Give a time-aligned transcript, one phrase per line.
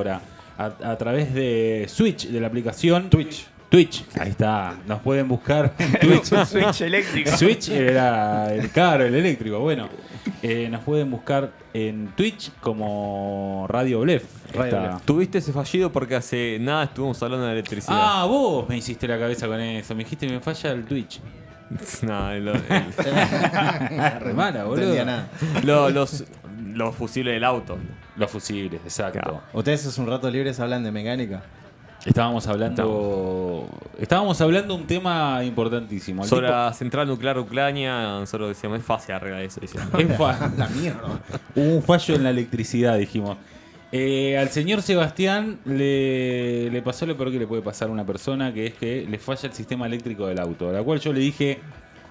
[0.00, 0.20] ahora
[0.56, 3.48] a, a través de Switch, de la aplicación Twitch.
[3.68, 4.76] Twitch, ahí está.
[4.86, 6.26] Nos pueden buscar en Twitch.
[6.46, 7.36] Switch eléctrico.
[7.36, 9.58] Switch era el caro, el eléctrico.
[9.58, 9.88] Bueno,
[10.40, 14.22] eh, nos pueden buscar en Twitch como Radio Blef.
[14.54, 17.98] Está- Tuviste ese fallido porque hace nada estuvimos hablando de electricidad.
[18.00, 19.96] Ah, vos me hiciste la cabeza con eso.
[19.96, 21.20] Me dijiste que me falla el Twitch.
[22.02, 22.60] No, el- el-
[24.20, 24.92] Re mala, No boludo.
[24.92, 25.28] entendía nada.
[25.64, 26.22] lo- los,
[26.68, 27.76] los fusibles del auto.
[28.18, 29.20] Los fusibles, exacto.
[29.20, 29.42] Claro.
[29.52, 31.42] Ustedes hace un rato libres hablan de mecánica.
[32.04, 33.68] Estábamos hablando.
[33.98, 36.22] Estábamos hablando un tema importantísimo.
[36.22, 39.60] El Sobre tipo- la central nuclear Ucrania, nosotros decíamos, es fácil arreglar eso.
[39.62, 39.72] es
[40.16, 41.20] fa- La mierda.
[41.54, 43.36] Hubo un fallo en la electricidad, dijimos.
[43.90, 48.04] Eh, al señor Sebastián le, le pasó lo peor que le puede pasar a una
[48.04, 50.68] persona, que es que le falla el sistema eléctrico del auto.
[50.68, 51.58] A la cual yo le dije,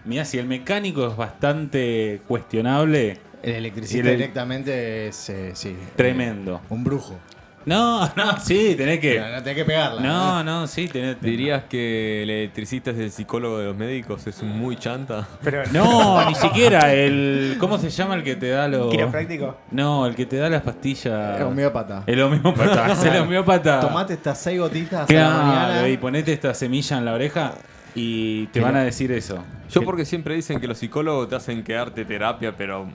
[0.05, 3.19] mira, si el mecánico es bastante cuestionable,
[3.49, 5.75] El electricista el- directamente es, eh, sí.
[5.95, 6.55] tremendo.
[6.63, 7.17] eh, un brujo.
[7.65, 9.19] No, no, sí, tenés que...
[9.19, 10.01] No, no tenés que pegarla.
[10.01, 11.19] No, no, sí, tenés...
[11.21, 14.25] ¿Dirías que el electricista es el psicólogo de los médicos?
[14.25, 15.27] ¿Es un muy chanta?
[15.43, 17.57] Pero No, ni siquiera el...
[17.59, 18.89] ¿Cómo se llama el que te da los...
[18.89, 19.57] quiropráctico.
[19.71, 21.39] No, el que te da las pastillas...
[21.39, 22.03] Es homeópata.
[22.07, 22.91] El homeópata.
[22.93, 23.81] es el homeópata.
[23.81, 25.89] Tomate estas seis gotitas a la Claro, mañana.
[25.89, 27.53] y ponete esta semilla en la oreja
[27.95, 29.43] y te van a decir eso.
[29.69, 32.87] Yo porque siempre dicen que los psicólogos te hacen quedarte terapia, pero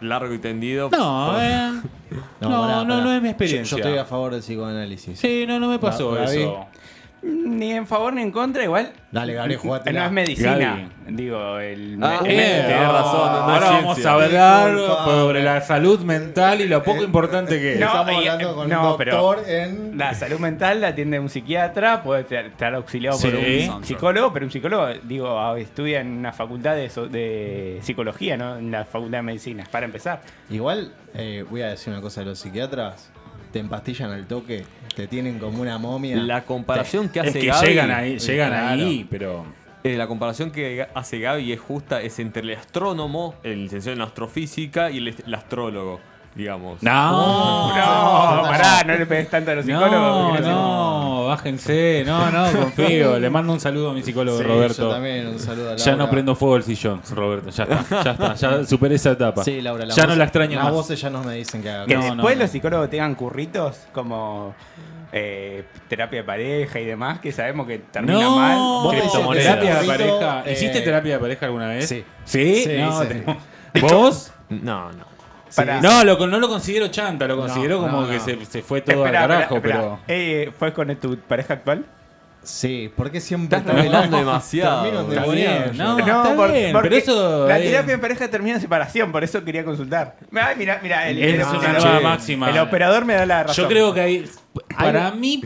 [0.00, 0.88] largo y tendido.
[0.90, 1.70] No, Por- eh.
[2.40, 3.76] No, no, pará, no, es mi experiencia.
[3.76, 5.18] Yo, estoy a favor del psicoanálisis.
[5.18, 6.66] Sí, no, no me pasó eso.
[7.26, 8.92] Ni en favor ni en contra, igual.
[9.10, 9.92] Dale, Gabriel, jugate.
[9.94, 10.56] No es medicina.
[10.58, 10.88] Gaby.
[11.16, 11.98] Digo, el.
[12.02, 15.60] Ah, el- bien, el- tenés razón, no, no es Ahora vamos a hablar sobre la
[15.62, 17.80] salud mental y lo poco importante que es.
[17.80, 19.96] No, Estamos y- hablando con no, un pero- doctor en.
[19.96, 24.52] La salud mental la atiende un psiquiatra, puede estar- auxiliado por un psicólogo, pero un
[24.52, 28.58] psicólogo, digo, estudia en una facultad de, so- de psicología, ¿no?
[28.58, 30.20] En la facultad de medicina, para empezar.
[30.50, 33.10] Igual, eh, voy a decir una cosa de los psiquiatras.
[33.54, 34.64] Te empastillan al toque,
[34.96, 36.16] te tienen como una momia.
[36.16, 38.66] La comparación que Es hace que Gaby, llegan ahí, llegan Claro.
[38.82, 39.46] ahí, pero
[39.84, 44.02] eh, la comparación que hace Gaby es justa, es entre el astrónomo, el licenciado en
[44.02, 46.00] astrofísica y el, astrólogo,
[46.34, 46.82] digamos.
[46.82, 50.40] no, No, pará, no le pegues tanto a los psicólogos.
[50.40, 53.18] no, no, bájense, no, no, confío.
[53.18, 54.82] Le mando un saludo a mi psicólogo Sí, Roberto.
[54.82, 55.84] Yo también, un saludo a Laura.
[55.84, 57.50] Ya no prendo fuego el sillón, Roberto.
[57.50, 59.44] Ya está, ya está, ya superé esa etapa.
[59.44, 61.70] Sí, Laura, la ya voz- no la extraño Las voces ya no me dicen que
[61.70, 61.86] haga.
[61.86, 64.54] Que No, después no, los psicólogos tengan curritos como
[65.12, 68.56] eh, terapia de pareja y demás, que sabemos que termina No, mal.
[68.56, 68.94] Vos
[69.36, 70.42] terapia de pareja.
[70.46, 71.88] eh, ¿Hiciste terapia de pareja alguna vez?
[71.88, 72.04] Sí.
[72.24, 72.64] ¿Sí?
[72.64, 73.02] Sí, no,
[73.88, 74.32] ¿Vos?
[74.48, 75.13] No, no.
[75.54, 78.62] Para- No, lo, no lo considero chanta, lo considero No, como no, que se, se
[78.62, 80.00] fue todo al carajo, pero.
[80.08, 81.84] Eh, ¿Fue con tu pareja actual?
[82.42, 83.56] Sí, porque siempre.
[83.58, 84.84] Estás revelando demasiado.
[84.86, 85.98] endemoniado bien, no.
[85.98, 90.16] está bien, pero eso, La terapia en pareja termina en separación, por eso quería consultar.
[90.34, 92.50] Ay, mira, mira, el, Es el- una el- nueva el- máxima.
[92.50, 93.62] El operador me da la razón.
[93.64, 94.30] Yo creo que hay.
[94.76, 95.42] Para mí.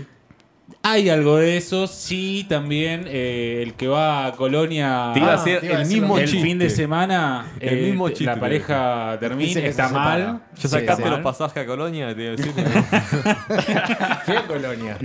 [0.83, 5.33] Hay algo de eso, sí, también eh, el que va a Colonia Te iba a
[5.33, 6.43] Ah, hacer te iba a el mismo el chiste.
[6.43, 10.05] fin de semana, El eh, mismo chiste, la pareja Dice termina, que se está separa.
[10.33, 10.41] mal.
[10.55, 11.09] Ya Sí, sacaste sí.
[11.11, 12.53] los pasajes a Colonia, te iba a decir.
[14.25, 14.99] Fui a Colonia.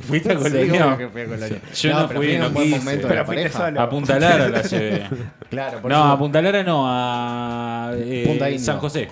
[0.00, 0.86] ¿Fuiste a Sí, Colonia?
[0.86, 1.60] obvio que fui a Colonia.
[1.74, 2.78] Yo no pero fui, no un buen quise.
[2.78, 3.58] momento de Pero la fuiste pareja.
[3.66, 3.80] solo.
[3.82, 5.08] A Punta Lara la llevé.
[5.50, 8.64] Claro, por No, eso- a Punta Lara no, a eh, Punta Indio.
[8.64, 9.08] San José.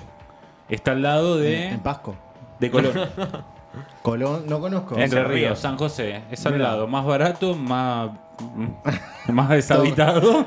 [0.68, 2.16] Está al lado de, En Pasco.
[2.60, 2.92] de Colón.
[4.02, 4.98] Colón, no conozco.
[4.98, 5.58] Entre Ríos, Ríos.
[5.58, 6.22] San José.
[6.30, 6.86] Es al lado.
[6.86, 8.10] Más barato, más,
[9.28, 10.46] más deshabitado.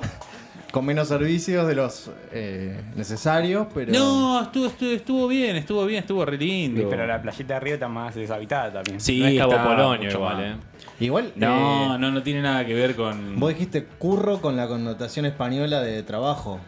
[0.72, 3.92] Con menos servicios de los eh, necesarios, pero.
[3.92, 6.88] No, estuvo, estuvo, estuvo bien, estuvo bien, estuvo re lindo.
[6.90, 9.02] Pero la playita de Río está más deshabitada también.
[9.02, 10.46] Sí, No es Cabo está Polonio mucho igual, más.
[10.46, 10.56] eh.
[11.02, 11.34] Igual.
[11.36, 13.38] No, eh, no, no tiene nada que ver con.
[13.38, 16.62] Vos dijiste curro con la connotación española de trabajo.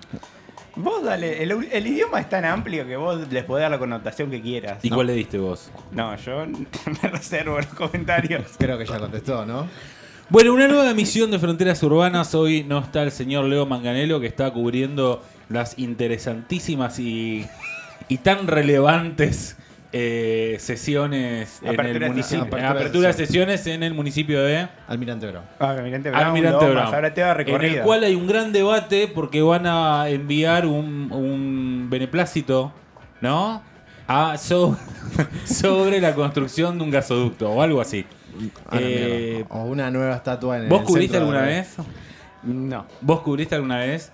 [0.76, 4.32] Vos dale, el, el idioma es tan amplio que vos les podés dar la connotación
[4.32, 4.84] que quieras.
[4.84, 5.70] ¿Y cuál le diste vos?
[5.92, 6.46] No, yo
[7.04, 8.44] me reservo los comentarios.
[8.58, 9.68] Creo que ya contestó, ¿no?
[10.30, 12.34] Bueno, una nueva emisión de Fronteras Urbanas.
[12.34, 17.46] Hoy no está el señor Leo Manganelo que está cubriendo las interesantísimas y,
[18.08, 19.58] y tan relevantes
[19.96, 22.44] eh, sesiones en Apertura el de municipio.
[22.46, 22.70] sesiones.
[22.72, 25.46] Apertura de sesiones en el municipio de Almirante Brown.
[25.60, 26.78] Ah, Almirante Brown, Almirante Brown.
[26.94, 31.12] ahora te va En el cual hay un gran debate porque van a enviar un,
[31.12, 32.74] un beneplácito,
[33.22, 33.62] ¿no?
[34.08, 34.76] A, so-
[35.46, 38.06] sobre la construcción de un gasoducto o algo así.
[38.70, 41.76] A la Eh, o una nueva estatua en ¿Vos el cubriste centro de alguna vez?
[42.42, 42.86] No.
[43.00, 44.12] ¿Vos cubriste alguna vez?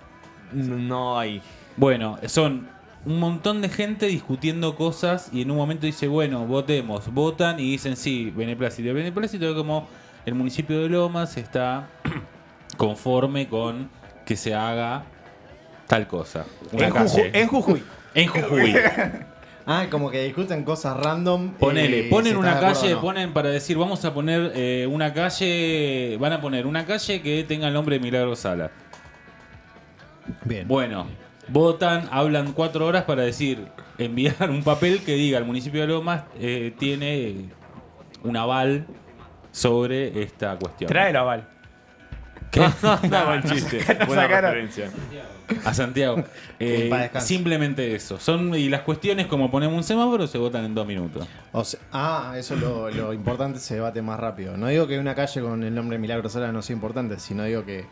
[0.52, 1.40] No hay.
[1.76, 2.68] Bueno, son
[3.06, 7.12] un montón de gente discutiendo cosas y en un momento dice, bueno, votemos.
[7.12, 8.88] Votan y dicen, sí, beneplácito.
[8.88, 9.88] El beneplácito es como
[10.26, 11.88] el municipio de Lomas está
[12.76, 13.90] conforme con
[14.26, 15.04] que se haga
[15.86, 16.44] tal cosa.
[16.72, 17.08] Una En calle.
[17.08, 17.82] Jujuy, en Jujuy.
[18.14, 18.74] En Jujuy.
[19.66, 21.52] Ah, como que discuten cosas random.
[21.52, 23.00] Ponele, y ponen si una calle, no.
[23.00, 27.44] ponen para decir, vamos a poner eh, una calle, van a poner una calle que
[27.44, 28.72] tenga el nombre de Milagro Sala.
[30.44, 30.66] Bien.
[30.66, 31.06] Bueno,
[31.50, 33.66] votan, hablan cuatro horas para decir,
[33.98, 37.50] enviar un papel que diga el municipio de Lomas eh, tiene
[38.22, 38.86] un aval
[39.52, 40.88] sobre esta cuestión.
[40.88, 41.48] Tráelo, Val.
[42.50, 42.60] ¿Qué?
[42.82, 43.80] no, buen chiste.
[44.06, 44.52] Buena sacaron.
[44.54, 44.90] referencia.
[45.64, 46.24] A Santiago.
[46.62, 48.20] Eh, simplemente eso.
[48.20, 51.26] Son, y las cuestiones, como ponemos un semáforo, se votan en dos minutos.
[51.52, 54.58] O sea, ah, eso es lo, lo importante, se debate más rápido.
[54.58, 57.64] No digo que una calle con el nombre Milagro Sala no sea importante, sino digo
[57.64, 57.86] que.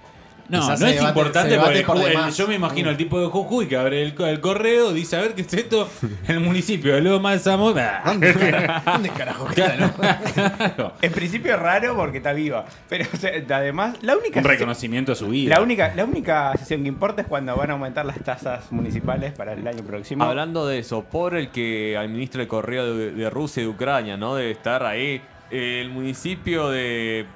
[0.48, 3.26] No, quizás no es debate- importante porque por el- yo me imagino el tipo de
[3.26, 5.88] Jujuy que abre el, co- el correo, dice, a ver qué es esto,
[6.28, 8.02] el municipio de Loma de Zamora.
[8.04, 9.92] ¿Dónde, carajo- dónde carajo queda, no?
[9.92, 10.92] Claro.
[11.02, 12.64] En principio es raro porque está viva.
[12.88, 15.54] Pero o sea, además, la única Un sesión- reconocimiento a su vida.
[15.56, 19.32] La única, la única sesión que importa es cuando van a aumentar las tasas municipales
[19.32, 20.24] para el año próximo.
[20.24, 24.16] Hablando de eso, por el que administra el correo de, de Rusia y de Ucrania,
[24.16, 24.34] ¿no?
[24.34, 25.20] Debe estar ahí.
[25.50, 27.26] El municipio de.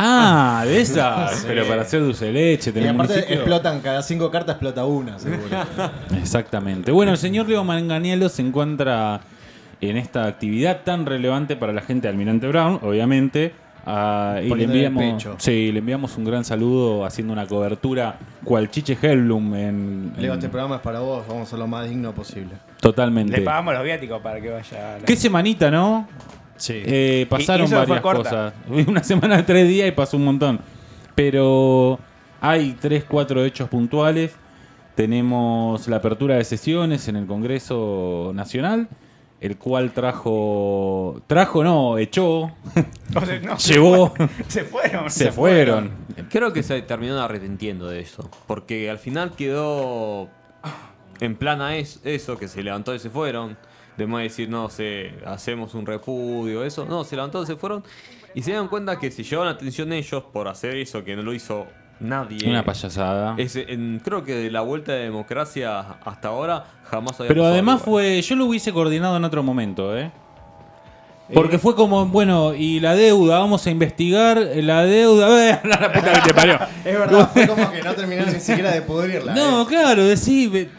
[0.00, 1.40] Ah, de esas.
[1.40, 1.44] Sí.
[1.48, 3.34] Pero para hacer dulce de leche, Y aparte municipio.
[3.36, 5.56] explotan, cada cinco cartas explota una, seguro.
[6.16, 6.92] Exactamente.
[6.92, 9.20] Bueno, el señor Leo Manganiello se encuentra
[9.80, 13.52] en esta actividad tan relevante para la gente de Almirante Brown, obviamente.
[13.86, 15.34] ah, y le Poniéndole el enviamos, pecho.
[15.38, 20.38] sí, le enviamos un gran saludo haciendo una cobertura cual Chiche Hellblum en, Leo, en-
[20.38, 22.50] este programa es para vos, vamos a ser lo más digno posible.
[22.80, 23.38] totalmente.
[23.38, 24.94] Le pagamos los viáticos para que vaya.
[24.96, 26.06] a la- Qué semanita, ¿no?
[26.58, 26.82] Sí.
[26.84, 28.52] Eh, pasaron varias cosas.
[28.68, 30.60] Una semana de tres días y pasó un montón.
[31.14, 31.98] Pero
[32.40, 34.32] hay tres, cuatro hechos puntuales.
[34.94, 38.88] Tenemos la apertura de sesiones en el Congreso Nacional,
[39.40, 42.50] el cual trajo, trajo no, echó,
[43.44, 44.12] no, se llevó,
[44.48, 45.10] Se fueron.
[45.10, 45.90] se fueron.
[46.28, 48.28] Creo que se terminó arrepintiendo de eso.
[48.48, 50.28] Porque al final quedó
[51.20, 53.56] en plan a es- eso, que se levantó y se fueron.
[53.98, 56.86] De más decir, no sé, hacemos un repudio, eso.
[56.86, 57.82] No, se levantó y se fueron.
[58.34, 61.34] Y se dieron cuenta que si llevaban atención ellos por hacer eso, que no lo
[61.34, 61.66] hizo
[61.98, 62.48] nadie.
[62.48, 63.34] Una payasada.
[63.38, 67.82] Es, en- creo que de la vuelta de democracia hasta ahora jamás había Pero además
[67.82, 70.12] fue, yo lo hubiese coordinado en otro momento, ¿eh?
[71.34, 75.50] Porque fue como, bueno, y la deuda, vamos a investigar la deuda.
[75.50, 76.58] ¡Eh, la puta que te parió!
[76.84, 79.34] Es verdad, fue como que no terminaron ni siquiera de pudrirla.
[79.34, 79.66] No, eh.
[79.68, 80.70] claro, decís ve-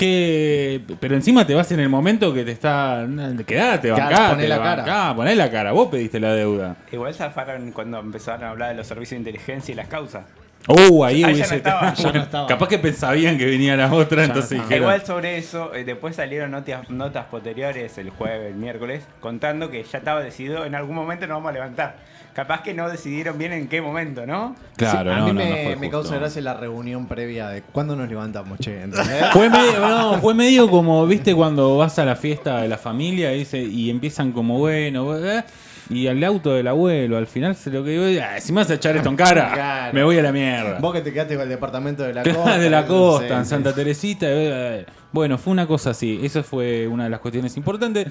[0.00, 0.80] que.
[0.98, 3.06] Pero encima te vas en el momento que te está.
[3.46, 4.76] Quedate, bancate, poné la cara.
[4.82, 5.72] bancá, poné la cara.
[5.72, 6.76] Vos pediste la deuda.
[6.90, 10.24] Igual zafaron cuando empezaron a hablar de los servicios de inteligencia y las causas.
[10.68, 11.56] Uh, ahí Ah, ya no hubiese.
[11.56, 11.94] estaba.
[11.96, 12.46] Ya no estaba.
[12.46, 14.82] Capaz que pensaban que venía la otra, entonces dijeron.
[14.82, 19.82] Igual sobre eso, eh, después salieron notas, notas posteriores el jueves, el miércoles, contando que
[19.84, 21.96] ya estaba decidido, en algún momento nos vamos a levantar.
[22.40, 24.56] Capaz que no decidieron bien en qué momento, ¿no?
[24.76, 27.94] Claro, Sí, a no, mí no, me, no causa gracia la reunión previa de cuándo
[27.96, 28.80] nos levantamos, che.
[28.80, 29.26] ¿entendés?
[29.34, 33.34] Fue medio, no, fue medio como, viste, cuando vas a la fiesta de la familia
[33.34, 35.44] y, dice, y empiezan como, bueno, eh,
[35.90, 38.70] y al auto del abuelo, al final se lo que digo, "Ah, si me vas
[38.70, 39.92] a echar esto en cara, Claro.
[39.92, 40.78] me voy a la mierda.
[40.80, 42.56] Vos que te quedaste con el departamento de la costa.
[42.58, 43.44] de la costa, en.
[43.44, 44.26] Santa Teresita.
[44.30, 46.18] eh, Bueno, fue una cosa así.
[46.22, 48.06] Esa fue una de las cuestiones importantes.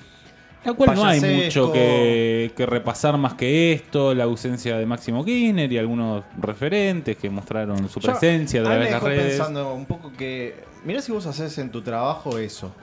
[0.65, 4.13] La cual no hay mucho que, que repasar más que esto.
[4.13, 8.69] La ausencia de Máximo Kirchner y algunos referentes que mostraron su Yo- presencia a mí
[8.69, 9.23] través de las redes.
[9.37, 10.55] pensando un poco que.
[10.83, 12.73] Mirá si vos haces en tu trabajo eso.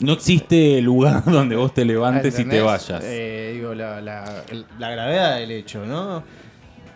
[0.00, 3.02] No existe lugar donde vos te levantes y te vayas.
[3.04, 6.22] Eh, digo, la, la gravedad del hecho, ¿no?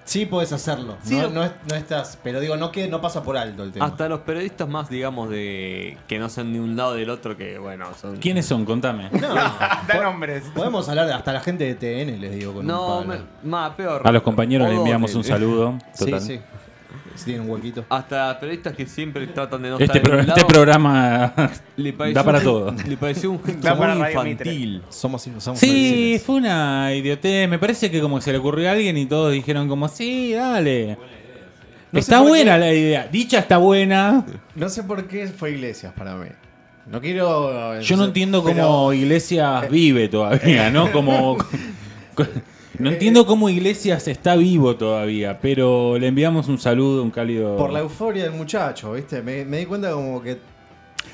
[0.04, 0.96] Sí podés hacerlo.
[1.02, 2.18] Sí, no, lo- no es- no estás.
[2.22, 3.86] Pero digo, no, que, no pasa por alto el tema.
[3.86, 7.58] Hasta los periodistas más, digamos, de que no sean de un lado del otro, que
[7.58, 8.18] bueno, son.
[8.18, 8.64] ¿Quiénes son?
[8.66, 9.08] Contame.
[9.10, 9.34] No,
[9.88, 10.44] Da nombres.
[10.54, 12.52] Podemos hablar de hasta la gente de TN, les digo.
[12.52, 13.26] Con No, un me- palo.
[13.44, 14.02] más peor.
[14.04, 15.78] A los compañeros le O enviamos un saludo.
[15.94, 16.40] Sí, sí.
[17.14, 17.84] Si tienen un huequito.
[17.88, 21.32] Hasta periodistas que siempre tratan de no Este, estar pro- en un este lado, programa
[21.76, 22.74] le pareció da para todo.
[22.88, 24.82] Le pareció un gesto muy infantil.
[24.88, 27.48] Somos, somos Sí, fue una idiotez.
[27.48, 30.32] Me parece que como que se le ocurrió a alguien y todos dijeron como, sí,
[30.32, 30.98] dale.
[31.92, 32.58] No está por buena qué.
[32.60, 33.08] la idea.
[33.12, 34.26] Dicha está buena.
[34.56, 36.26] No sé por qué fue Iglesias para mí.
[36.90, 37.80] No quiero.
[37.80, 40.90] Yo no entiendo pero- cómo Iglesias vive todavía, ¿no?
[40.90, 41.38] Como...
[42.78, 47.56] No entiendo cómo Iglesias está vivo todavía, pero le enviamos un saludo, un cálido...
[47.56, 49.22] Por la euforia del muchacho, ¿viste?
[49.22, 50.38] Me, me di cuenta como que.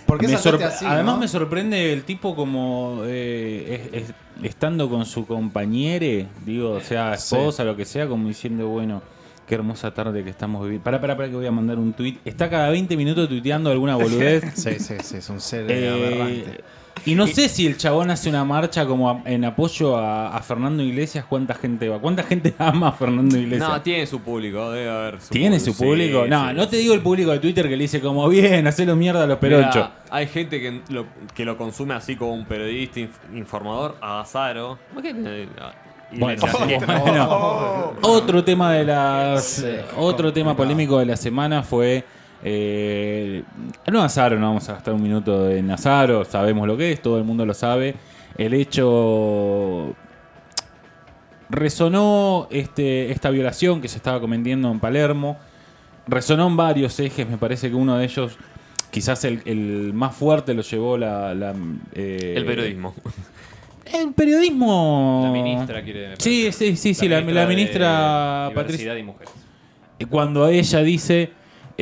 [0.07, 0.85] ¿Por qué Me así?
[0.87, 1.21] Además no?
[1.21, 7.17] me sorprende el tipo como eh, es- es- estando con su compañere, digo, o sea,
[7.17, 7.35] Sí.
[7.37, 9.02] esposa, lo que sea, como diciendo, bueno,
[9.47, 10.83] qué hermosa tarde que estamos viviendo.
[10.85, 12.17] Para, para, para que voy a mandar un tweet.
[12.25, 14.45] Está cada 20 minutos tuiteando alguna boludez.
[14.55, 16.64] Sí, sí, sí, es un ser Eh, aberrante.
[17.07, 20.43] Y no sé si el chabón hace una marcha como a- en apoyo a, a
[20.43, 21.99] Fernando Iglesias, ¿cuánta gente va?
[21.99, 23.69] ¿Cuánta gente ama a Fernando Iglesias?
[23.69, 25.21] No, tiene su público, debe haber.
[25.21, 26.25] su ¿Tiene su público?
[26.25, 26.83] Sí, no, sí, no te sí.
[26.83, 29.75] digo el público de Twitter que le dice como bien, hacelo mierda a los peronchos.
[29.77, 34.79] Mira, hay gente que lo, que lo consume así como un periodista inf- informador, Agazaro.
[34.93, 35.73] Imagínate, ah,
[36.13, 36.43] Bueno,
[37.03, 37.95] bueno.
[38.03, 39.67] otro tema de las Sí,
[39.97, 42.05] otro tema polémico de la semana fue
[42.43, 43.43] eh,
[43.91, 47.19] no Azaro, no vamos a gastar un minuto en Azaro, sabemos lo que es, todo
[47.19, 47.95] el mundo lo sabe.
[48.37, 49.95] El hecho
[51.51, 55.37] resonó este, esta violación que se estaba cometiendo en Palermo,
[56.07, 58.39] resonó en varios ejes, me parece que uno de ellos,
[58.91, 61.35] quizás el, el más fuerte, lo llevó la...
[61.35, 61.55] la,
[61.95, 62.95] eh, El periodismo.
[63.93, 65.23] El periodismo...
[65.25, 66.15] La ministra quiere.
[66.19, 68.95] Sí, sí, sí, sí, la, la ministra de Patricia.
[68.95, 69.35] Diversidad y Mujeres.
[70.09, 71.31] Cuando ella dice,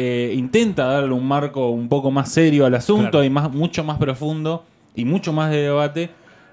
[0.01, 3.25] eh, intenta darle un marco un poco más serio al asunto Claro.
[3.25, 4.65] y más, mucho más profundo
[4.95, 6.11] y mucho más de debate.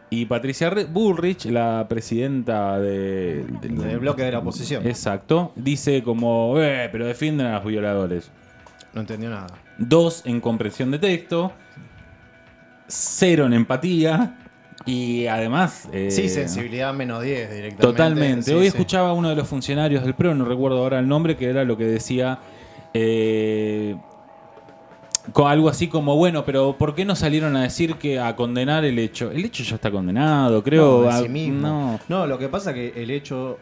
[0.09, 4.87] Y Patricia Bullrich, la presidenta de, del- bloque de la oposición.
[4.87, 8.31] Exacto, dice como, eh, pero defienden a los violadores.
[8.93, 9.47] No entendió nada.
[9.77, 11.51] Dos en comprensión de texto,
[12.87, 14.37] cero en empatía
[14.85, 15.87] y además...
[15.91, 17.81] eh, Sí, sensibilidad menos 10 directamente.
[17.81, 18.41] Totalmente.
[18.43, 18.67] Sí, Hoy sí.
[18.67, 21.63] escuchaba a uno de los funcionarios del PRO, no recuerdo ahora el nombre, que era
[21.63, 22.39] lo que decía
[22.97, 23.95] eh,
[25.45, 28.97] algo así como, bueno, pero ¿por qué no salieron a decir que a condenar el
[28.99, 29.31] hecho?
[29.31, 31.01] El hecho ya está condenado, creo.
[31.01, 31.67] No, en a- sí mismo.
[31.67, 31.99] no.
[32.07, 33.57] No, lo que pasa que el hecho,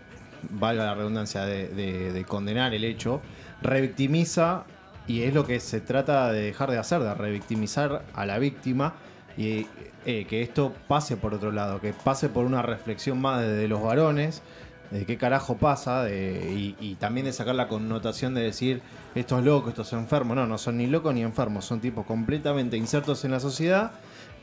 [0.52, 3.22] valga la redundancia de, de- de condenar el hecho,
[3.62, 4.66] revictimiza
[5.08, 8.94] y es lo que se trata de dejar de hacer, de revictimizar a la víctima
[9.38, 9.66] y
[10.06, 13.82] eh, que esto pase por otro lado, que pase por una reflexión más de, los
[13.82, 14.42] varones,
[14.94, 18.82] de qué carajo pasa de- y, y también de sacar la connotación de decir
[19.16, 20.36] esto es loco, esto es enfermo.
[20.36, 23.92] No, no son ni locos ni enfermos, son tipos completamente insertos en la sociedad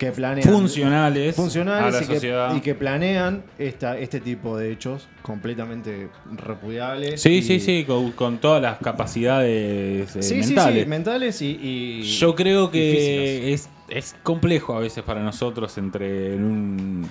[0.00, 2.54] que planean Funcionales, funcionales a la y, que, sociedad.
[2.56, 7.20] y que planean esta, este tipo de hechos completamente repudiables.
[7.20, 10.82] Sí, y- sí, sí, con, con todas las capacidades eh, Sí, sí, mentales.
[10.84, 16.34] sí, mentales y, y- Yo creo que es, es complejo a veces para nosotros entre
[16.34, 17.08] en un,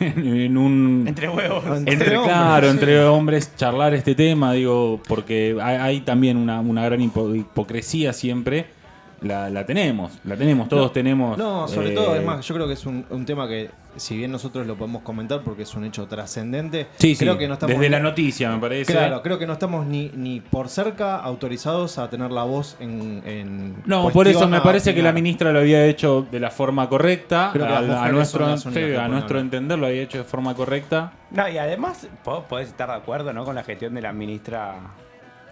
[0.00, 1.64] en un Entre huevos.
[1.66, 2.72] Entre Entre, hombres, claro, sí.
[2.72, 8.12] entre hombres charlar este tema, digo, porque hay, hay también una, una gran hipo- hipocresía
[8.12, 8.77] siempre.
[9.20, 11.36] La, la tenemos, la tenemos, todos tenemos.
[11.36, 14.16] No, sobre eh, todo, es más, yo creo que es un, un tema que, si
[14.16, 17.54] bien nosotros lo podemos comentar porque es un hecho trascendente, Sí, sí, creo que no
[17.54, 17.74] estamos.
[17.74, 18.92] desde la noticia me parece.
[18.92, 23.22] Claro, creo que no estamos ni, ni por cerca autorizados a tener la voz en.
[23.26, 26.88] en No, por eso me parece que la ministra lo había hecho de la forma
[26.88, 27.50] correcta.
[27.52, 31.12] Creo que a, nuestro, sí, a nuestro entender lo había hecho de forma correcta.
[31.32, 33.44] No, y además po- podés estar de acuerdo ¿no?
[33.44, 34.76] con la gestión de la ministra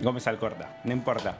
[0.00, 1.34] Gómez Alcorta, no importa.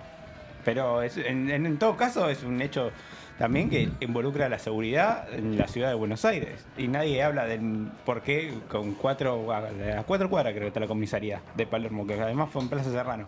[0.67, 2.91] Pero en, todo caso es un hecho
[3.39, 6.67] también que involucra la seguridad en la ciudad de Buenos Aires.
[6.77, 10.89] Y nadie habla del por qué con cuatro, a cuatro cuadras creo que está la
[10.89, 13.27] comisaría de Palermo, que además fue en Plaza Serrano.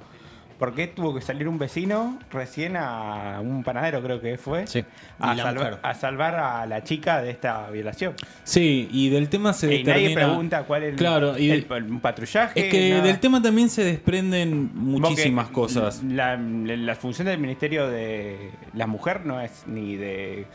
[0.59, 4.85] ¿Por qué tuvo que salir un vecino recién a un panadero, creo que fue, Sí.
[5.21, 5.79] a, salvar, mujer.
[5.83, 8.15] a salvar a la chica de esta violación?
[8.43, 11.65] Sí, y del tema se Y nadie determina- pregunta cuál es el, Claro, y el-
[12.03, 12.59] patrullaje.
[12.67, 13.03] es que nada.
[13.05, 16.03] del tema también se desprenden muchísimas cosas.
[16.03, 20.47] La, la- la función del Ministerio de la Mujer no es ni de.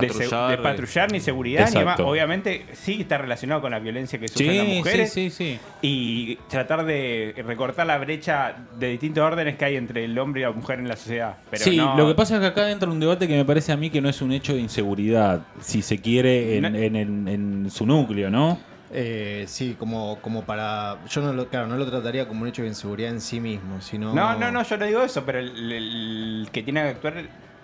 [0.00, 2.00] Patrullar, de patrullar ni seguridad, ni más.
[2.00, 5.58] Obviamente sí está relacionado con la violencia que sufren Sí, las mujeres sí, sí.
[5.82, 10.44] y tratar de recortar la brecha de distintos órdenes que hay entre el hombre y
[10.44, 11.36] la mujer en la sociedad.
[11.50, 13.72] Pero sí, no- lo que pasa es que acá entra un debate que me parece
[13.72, 16.96] a mí que no es un hecho de inseguridad, si se quiere, en, No- en-
[16.96, 18.58] en- en su núcleo, ¿no?
[18.96, 20.98] Eh, sí, como, como para.
[21.10, 23.80] Yo no lo, claro, no lo trataría como un hecho de inseguridad en sí mismo,
[23.80, 24.14] sino.
[24.14, 27.14] No, no, no, yo no digo eso, pero el, el que tiene que actuar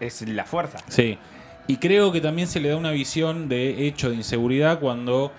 [0.01, 0.79] es la fuerza.
[0.89, 1.17] Sí.
[1.67, 5.31] Y creo que también se le da una visión de hecho de inseguridad cuando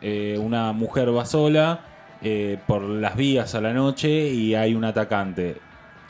[0.00, 1.80] eh, una mujer va sola
[2.20, 5.60] eh, por las vías a la noche y hay un atacante.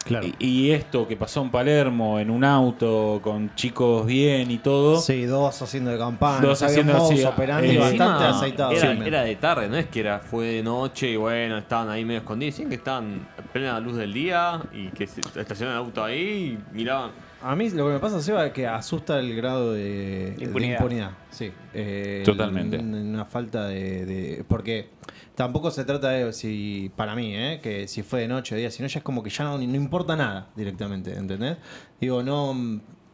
[0.05, 0.27] Claro.
[0.39, 4.99] Y, y esto que pasó en Palermo, en un auto, con chicos bien y todo.
[5.01, 6.41] Sí, dos haciendo de campana.
[6.41, 8.73] Dos había un haciendo así, operandi eh, bastante aceitado.
[8.73, 12.07] Era, era de tarde, no es que era fue de noche y bueno, estaban ahí
[12.07, 12.55] medio escondidos.
[12.55, 16.59] Dicen que estaban en plena luz del día y que se estacionaron el auto ahí
[16.59, 17.11] y miraban.
[17.43, 21.13] A mí lo que me pasa, Seba, es que asusta el grado de de Impunidad.
[21.31, 21.53] sí.
[21.73, 22.77] Eh, Totalmente.
[22.77, 24.89] el- Una falta de, de- Porque
[25.37, 26.91] tampoco se trata de si.
[26.97, 27.61] Para mí, ¿eh?
[27.63, 29.57] Que si fue de noche o de día, sino ya es como que ya no,
[29.57, 31.57] no importa nada directamente, ¿entendés?
[32.01, 32.55] Digo, no.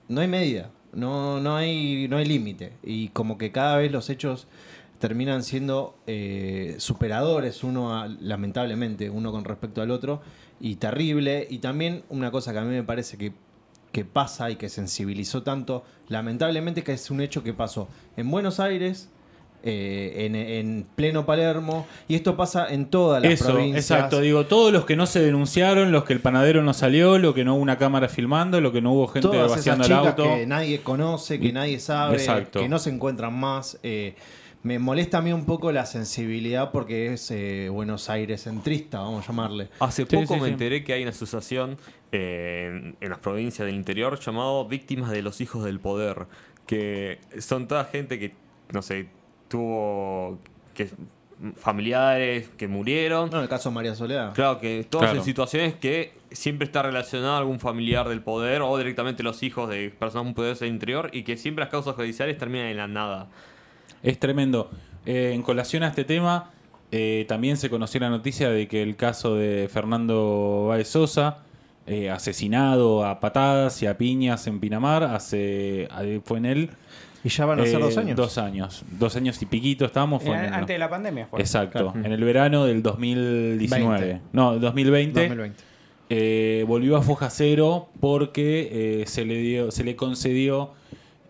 [0.08, 0.70] No hay medida.
[0.92, 2.72] No, no hay, no hay límite.
[2.82, 4.46] Y como que cada vez los hechos
[5.00, 10.22] terminan siendo eh, superadores uno a- lamentablemente uno con respecto al otro
[10.60, 13.32] y terrible y también una cosa que a mí me parece que
[13.94, 18.60] que pasa y que sensibilizó tanto, lamentablemente que es un hecho que pasó en Buenos
[18.60, 19.08] Aires,
[19.66, 23.90] eh, en, en pleno Palermo, y esto pasa en todas las Eso, provincias.
[23.90, 24.20] exacto.
[24.20, 27.44] Digo, todos los que no se denunciaron, los que el panadero no salió, lo que
[27.44, 30.24] no hubo una cámara filmando, lo que no hubo gente Todas esas vaciando el auto.
[30.24, 32.60] que nadie conoce, que nadie sabe, Exacto.
[32.60, 33.78] que no se encuentran más.
[33.82, 34.16] eh,
[34.64, 39.24] me molesta a mí un poco la sensibilidad porque es eh, Buenos Aires centrista, vamos
[39.24, 39.68] a llamarle.
[39.78, 40.52] Hace Sí, poco sí, me sí.
[40.54, 41.76] enteré que hay una asociación
[42.10, 46.26] eh, en, en las provincias del interior llamado Víctimas de los Hijos del Poder,
[46.66, 48.32] que son toda gente que,
[48.72, 49.08] no sé,
[49.48, 50.38] tuvo
[50.74, 50.88] que
[51.56, 53.28] familiares que murieron.
[53.30, 54.32] No, en el caso de María Soledad.
[54.34, 55.18] Claro, que todas Claro.
[55.18, 59.68] en situaciones que siempre está relacionado a algún familiar del poder o directamente los hijos
[59.68, 62.88] de personas muy poderosas del interior y que siempre las causas judiciales terminan en la
[62.88, 63.28] nada.
[64.04, 64.70] Es tremendo.
[65.06, 66.50] Eh, en colación a este tema,
[66.92, 71.38] eh, también se conoció la noticia de que el caso de Fernando Báez Sosa,
[71.86, 75.88] eh, asesinado a patadas y a piñas en Pinamar, hace,
[76.24, 76.70] fue en él.
[77.24, 78.16] Y ya van a ser eh, dos años.
[78.16, 78.84] Dos años.
[78.98, 80.22] Dos años y piquito estábamos.
[80.22, 81.40] Fue en el- Antes de la pandemia fue.
[81.40, 82.06] Exacto, Claro.
[82.06, 83.98] en el verano del 2019.
[84.06, 84.20] 20.
[84.32, 85.20] No, 2020.
[85.20, 85.62] 2020.
[86.10, 90.72] eh, volvió a foja cero porque eh, se, le dio, se le concedió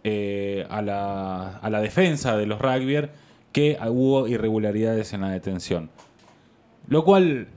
[0.04, 3.08] eh, a, la, a la defensa de los rugbyers
[3.52, 5.90] que hubo irregularidades en la detención.
[6.88, 7.48] Lo cual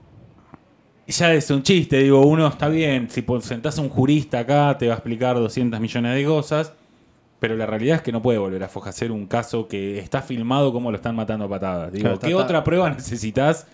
[1.07, 4.75] ya es un chiste, digo, uno está bien, si pon- sentás a un jurista acá
[4.77, 6.73] te va a explicar 200 millones de cosas,
[7.39, 10.21] pero la realidad es que no puede volver a foja cero un caso que está
[10.21, 11.91] filmado como lo están matando a patadas.
[11.91, 13.67] Digo, Claro, está- ¿qué está- otra prueba necesitas?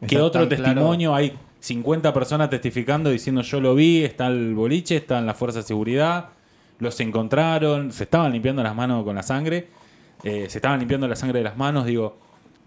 [0.00, 0.62] ¿Qué Está otro claro.
[0.64, 1.14] testimonio?
[1.14, 5.68] Hay 50 personas testificando diciendo yo lo vi, está el boliche, están las fuerzas de
[5.68, 6.30] seguridad,
[6.80, 9.68] los encontraron, se estaban limpiando las manos con la sangre,
[10.24, 12.16] eh, se estaban limpiando la sangre de las manos, digo,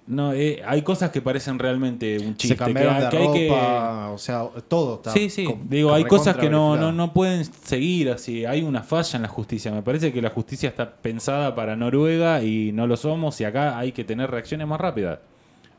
[0.05, 2.49] no, eh, hay cosas que parecen realmente un chiste.
[2.49, 5.11] se cambiaron que, de que hay que- ropa, o sea, todo está.
[5.11, 5.45] Sí, sí.
[5.45, 8.43] con- Digo, hay cosas que no, no, no pueden seguir así.
[8.45, 9.71] Hay una falla en la justicia.
[9.71, 13.77] Me parece que la justicia está pensada para Noruega y no lo somos y acá
[13.79, 15.19] hay que tener reacciones más rápidas.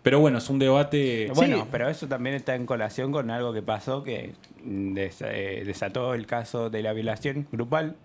[0.02, 1.30] Pero bueno, es un debate...
[1.34, 1.62] Bueno, Sí.
[1.70, 4.32] pero eso también está en colación con algo que pasó que
[4.64, 7.96] des- eh, desató el caso de la violación grupal,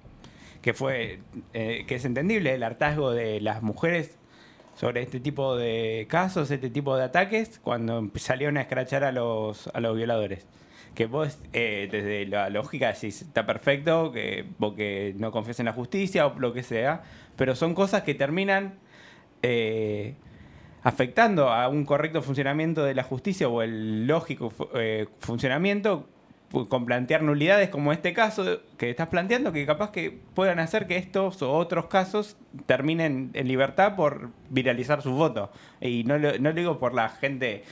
[0.61, 1.19] que fue
[1.53, 4.17] eh, que es entendible el hartazgo de las mujeres
[4.75, 9.67] sobre este tipo de casos, este tipo de ataques, cuando salieron a escrachar a los,
[9.73, 10.47] a los violadores.
[10.95, 15.73] Que vos, eh, desde la lógica, decís, está perfecto, que porque no confías en la
[15.73, 17.03] justicia o lo que sea,
[17.35, 18.79] pero son cosas que terminan
[19.43, 20.15] eh,
[20.83, 24.69] afectando a un correcto funcionamiento de la justicia o el lógico fu-
[25.19, 26.09] funcionamiento
[26.67, 30.97] con plantear nulidades como este caso que estás planteando, que capaz que puedan hacer que
[30.97, 35.51] estos o otros casos terminen en libertad por viralizar su voto.
[35.79, 37.63] Y no lo, no lo digo por la gente,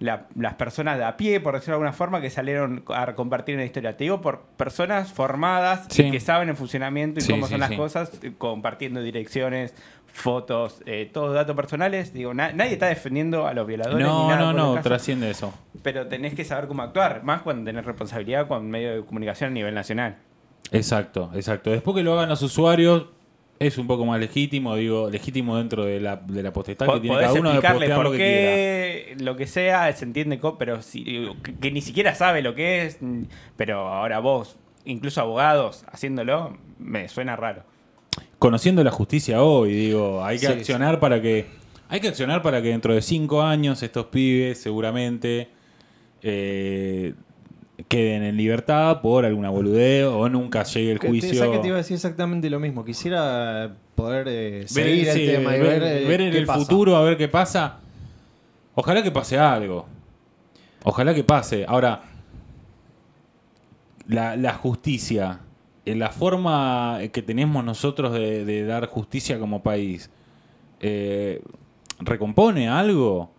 [0.00, 3.54] la- las personas de a pie, por decirlo de alguna forma, que salieron a compartir
[3.54, 3.96] una historia.
[3.96, 7.60] Te digo por personas formadas y que saben el funcionamiento y Sí, cómo sí, son
[7.60, 9.74] las cosas, eh, compartiendo direcciones,
[10.12, 12.12] fotos, eh, todos datos personales.
[12.12, 13.98] Digo, na- nadie está defendiendo a los violadores.
[14.06, 15.52] ni No, nada no, no, trasciende eso.
[15.82, 19.54] pero tenés que saber cómo actuar, más cuando tenés responsabilidad con medio de comunicación a
[19.54, 20.16] nivel nacional.
[20.72, 21.70] Exacto, exacto.
[21.70, 23.06] Después que lo hagan los usuarios,
[23.58, 27.16] es un poco más legítimo, digo, legítimo dentro de la, de la potestad que tiene
[27.16, 28.50] cada uno de explicarle postear por lo que quiera.
[28.52, 31.04] qué, lo que sea, se entiende, pero si,
[31.42, 32.98] que, que ni siquiera sabe lo que es,
[33.56, 37.64] pero ahora vos, incluso abogados, haciéndolo, me suena raro.
[38.38, 41.46] Conociendo la justicia hoy, digo, hay que Sí, accionar para que
[41.90, 45.48] hay que accionar para que dentro de cinco años estos pibes seguramente
[46.22, 47.14] eh,
[47.88, 51.34] queden en libertad por alguna boludez o nunca llegue el te- juicio.
[51.38, 52.84] ¿sabes que te iba a decir exactamente lo mismo.
[52.84, 56.44] Quisiera poder eh, ver, seguir sí, el tema y ver- ver, eh, ver en el
[56.46, 56.58] pasa.
[56.60, 57.78] futuro a ver qué pasa.
[58.74, 59.86] Ojalá que pase algo.
[60.84, 61.64] Ojalá que pase.
[61.66, 62.02] Ahora,
[64.06, 65.40] la, la justicia,
[65.96, 70.10] la forma que tenemos nosotros de, de dar justicia como país,
[70.80, 71.42] eh,
[72.00, 73.30] ¿recompone algo?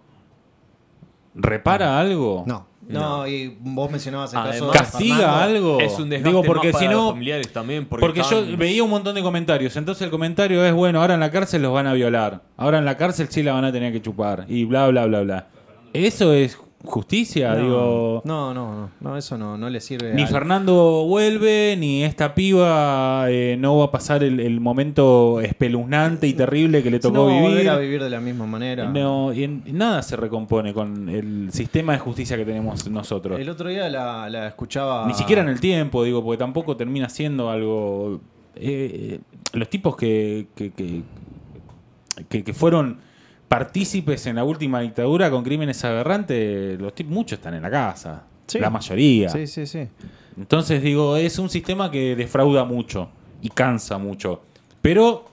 [1.36, 2.44] ¿Repara algo?
[2.48, 5.44] No, no, y vos mencionabas el caso de ¿Castiga Fernando.
[5.44, 5.80] algo?
[5.80, 7.86] Es un desgaste Digo, porque más si no, familiares también.
[7.86, 9.78] Porque, porque yo veía un montón de comentarios.
[9.78, 12.42] Entonces el comentario es, bueno, ahora en la cárcel los van a violar.
[12.58, 14.46] Ahora en la cárcel sí la van a tener que chupar.
[14.50, 15.48] Y bla, bla, bla, bla.
[15.94, 17.54] ¿Eso es justicia?
[17.56, 20.14] No, Digo, no, no, no, no, eso no, no le sirve.
[20.14, 25.42] ni al- Fernando vuelve, ni esta piba eh, no va a pasar el, el momento
[25.42, 27.42] espeluznante y terrible que le tocó no, vivir.
[27.42, 28.90] volver a vivir de la misma manera.
[28.90, 33.40] No, y en- nada se recompone con el sistema de justicia que tenemos nosotros.
[33.40, 35.06] El otro día la, la escuchaba.
[35.06, 38.22] Ni siquiera en el tiempo, digo, porque tampoco termina siendo algo.
[38.56, 39.20] eh,
[39.54, 41.02] los tipos que, que, que,
[42.30, 43.00] que- que fueron
[43.50, 48.24] partícipes en la última dictadura con crímenes aberrantes, los tipos, muchos están en la casa.
[48.48, 48.60] Sí.
[48.60, 49.30] La mayoría.
[49.30, 49.88] Sí, sí, sí.
[50.38, 53.10] Entonces digo, es un sistema que defrauda mucho
[53.42, 54.44] y cansa mucho.
[54.82, 55.26] Pero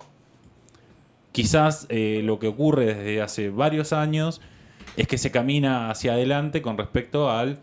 [1.30, 4.40] quizás eh, lo que ocurre desde hace varios años
[4.96, 7.58] es que se camina hacia adelante con respecto al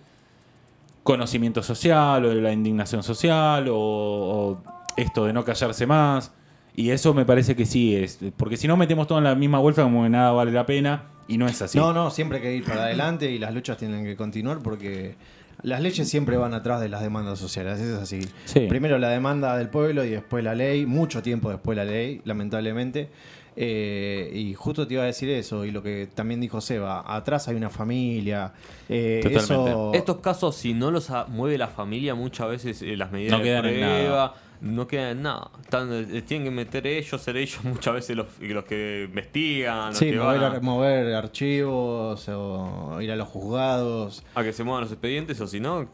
[1.02, 4.64] conocimiento social o de la indignación social o, o
[4.96, 6.32] esto de no callarse más.
[6.76, 8.20] Y eso me parece que sí es.
[8.38, 11.04] Porque si no metemos todo en la misma bolsa como que nada vale la pena
[11.28, 11.78] y no es así.
[11.78, 15.16] No, no, siempre hay que ir para adelante y las luchas tienen que continuar porque
[15.62, 18.22] las leyes siempre van atrás de las demandas sociales, eso es así.
[18.46, 18.62] Sí.
[18.68, 23.10] Primero la demanda del pueblo y después la ley, mucho tiempo después la ley, lamentablemente.
[23.56, 27.48] Eh, y justo te iba a decir eso, y lo que también dijo Seba, atrás
[27.48, 28.52] hay una familia.
[28.90, 29.44] eh, Totalmente.
[29.72, 33.38] eso- Estos casos, si no los mueve la familia, muchas veces eh, las medidas No
[33.38, 34.34] de quedan en prueba
[34.64, 35.52] no quedan en nada.
[35.62, 39.98] Están, eh, tienen que meter ellos, ser ellos muchas veces los, los que investigan, los
[39.98, 44.24] Sí, que mover, van a, mover archivos o ir a los juzgados.
[44.36, 45.88] a que se muevan los expedientes, o si no,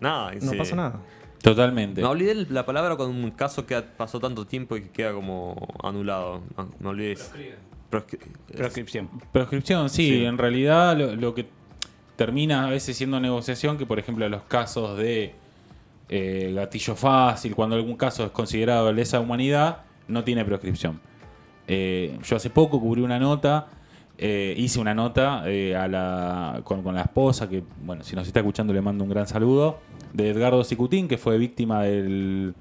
[0.00, 0.32] nada.
[0.40, 1.00] No se- pasa nada.
[1.42, 2.00] Totalmente.
[2.00, 5.54] Me olvidé la palabra con un caso que pasó tanto tiempo y que queda como
[5.82, 6.40] anulado.
[6.56, 7.14] No, me olvidé.
[7.90, 8.18] Proscri-
[8.56, 9.08] Proscripción.
[9.32, 10.24] Proscripción, sí, Sí.
[10.24, 11.46] en realidad lo, lo que
[12.16, 15.34] termina a veces siendo negociación, que por ejemplo los casos de
[16.08, 21.00] eh, gatillo fácil, cuando algún caso es considerado lesa humanidad, no tiene proscripción.
[21.68, 23.66] Eh, yo hace poco cubrí una nota,
[24.18, 28.26] eh, hice una nota eh, a la, con, con la esposa, que bueno, si nos
[28.26, 29.78] está escuchando le mando un gran saludo,
[30.12, 32.54] de Edgardo Sicutín, que fue víctima del,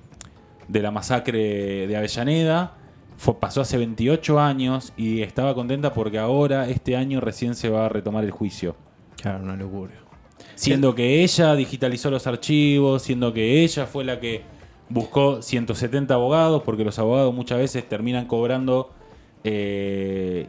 [0.67, 2.73] de la masacre de Avellaneda.
[3.17, 7.85] Fue- pasó hace 28 años y estaba contenta porque ahora, este año, recién se va
[7.85, 8.75] a retomar el juicio.
[9.21, 9.93] Claro, una locura.
[10.55, 14.41] Siendo que ella digitalizó los archivos, siendo que ella fue la que
[14.89, 18.91] buscó 170 abogados, porque los abogados muchas veces terminan cobrando.
[19.43, 20.47] eh,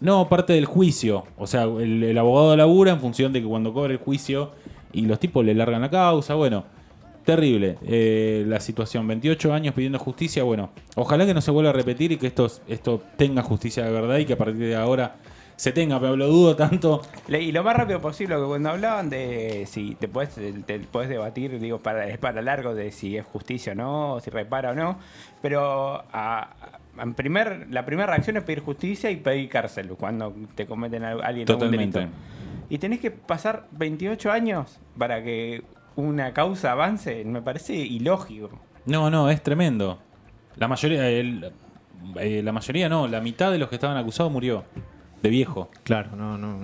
[0.00, 1.24] no, parte del juicio.
[1.36, 4.50] O sea, el, el abogado labura en función de que cuando cobre el juicio
[4.92, 6.34] y los tipos le largan la causa.
[6.34, 6.64] Bueno,
[7.24, 9.06] terrible eh, la situación.
[9.06, 10.42] 28 años pidiendo justicia.
[10.42, 13.92] Bueno, ojalá que no se vuelva a repetir y que esto, esto tenga justicia de
[13.92, 15.16] verdad y que a partir de ahora
[15.60, 17.02] se tenga, pero lo dudo tanto.
[17.28, 21.60] Y lo más rápido posible, que cuando hablaban de si te puedes, te puedes debatir,
[21.60, 24.74] digo, para, es para largo de si es justicia o no, o si repara o
[24.74, 24.98] no,
[25.42, 26.48] pero a-
[26.98, 31.10] en primer, la primera reacción es pedir justicia y pedir cárcel cuando te cometen a
[31.10, 31.98] alguien algún Totalmente.
[31.98, 32.16] delito.
[32.70, 35.62] Y tenés que pasar 28 años para que
[35.94, 38.48] una causa avance, me parece ilógico.
[38.86, 39.98] No, no, es tremendo.
[40.56, 41.52] La mayoría, el-
[42.18, 44.64] eh, la mayoría no, la mitad de los que estaban acusados murió.
[45.22, 45.70] De viejo.
[45.82, 46.58] Claro, no, no,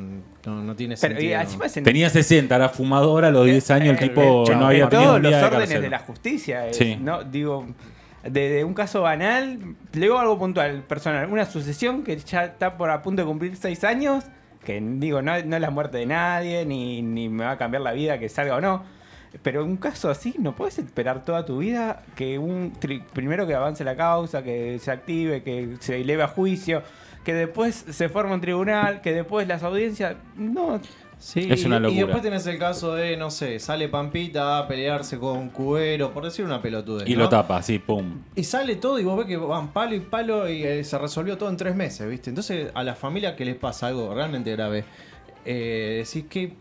[0.46, 1.40] no, no tiene Pero sentido.
[1.76, 4.88] en- Tenía 60, era fumador a los 10 años, el Eh, tipo eh, no había
[4.88, 6.66] tenido todos un los de órdenes de la justicia.
[6.68, 6.96] es, Sí.
[7.00, 7.22] ¿no?
[7.24, 7.66] Digo,
[8.24, 9.58] de, un caso banal,
[9.92, 11.28] le digo algo puntual, personal.
[11.30, 14.24] Una sucesión que ya está por a punto de cumplir seis años,
[14.64, 17.82] que digo, no, no es la muerte de nadie, ni, ni me va a cambiar
[17.82, 18.82] la vida que salga o no.
[19.42, 23.54] Pero un caso así, no puedes esperar toda tu vida que un tri- primero que
[23.54, 26.82] avance la causa, que se active, que se eleve a juicio,
[27.26, 30.14] que después se forme un tribunal, que después las audiencias.
[30.36, 30.80] No,
[31.18, 32.00] Sí, Es una y- Y locura.
[32.04, 36.44] después tenés el caso de, no sé, sale Pampita a pelearse con Cubero, por decir
[36.44, 37.08] una pelotudez.
[37.08, 37.20] Y ¿no?
[37.22, 38.18] lo tapa, así, pum.
[38.34, 41.38] Y sale todo y vos ves que van palo y palo y eh, se resolvió
[41.38, 42.28] todo en tres meses, ¿viste?
[42.28, 44.84] Entonces a la familia que les pasa algo realmente grave,
[45.46, 46.52] eh, decís que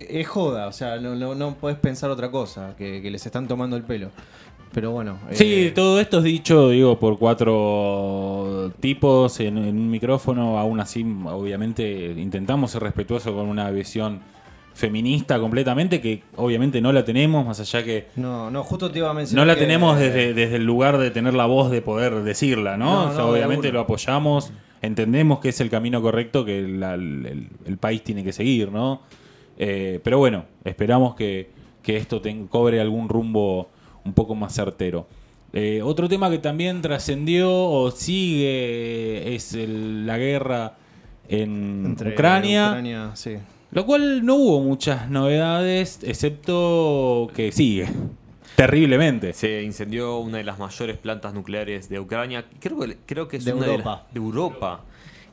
[0.00, 3.46] es joda, o sea, no, no, no podés pensar otra cosa, que, que les están
[3.48, 4.10] tomando el pelo.
[4.72, 5.18] Pero bueno.
[5.30, 10.58] eh, Sí, todo esto es dicho, digo, por cuatro tipos en, en un micrófono.
[10.58, 14.20] Aún así, obviamente, intentamos ser respetuosos con una visión
[14.74, 19.10] feminista completamente, que obviamente no la tenemos, más allá que No, no, justo te iba
[19.10, 19.44] a mencionar.
[19.44, 22.76] no la que- tenemos desde, desde el lugar de tener la voz de poder decirla,
[22.78, 22.86] ¿no?
[22.86, 26.62] No, O sea, no, de obviamente lo apoyamos, entendemos que es el camino correcto que
[26.62, 29.02] la- el, país tiene que seguir, ¿no?
[29.58, 31.50] Eh, pero bueno, esperamos que,
[31.82, 33.68] que esto ten- cobre algún rumbo
[34.04, 35.06] un poco más certero.
[35.52, 40.74] Eh, otro tema que también trascendió o sigue es el- la guerra
[41.28, 42.68] en entre Ucrania.
[42.68, 43.36] Ucrania, sí.
[43.72, 47.88] Lo cual no hubo muchas novedades, excepto que sigue.
[48.56, 49.32] Terriblemente.
[49.32, 52.44] Se incendió una de las mayores plantas nucleares de Ucrania.
[52.60, 53.90] Creo que, creo que es De una Europa.
[53.90, 54.80] de, las- de Europa.